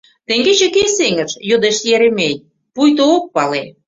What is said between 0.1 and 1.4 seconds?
—Теҥгече кӧ сеҥыш?—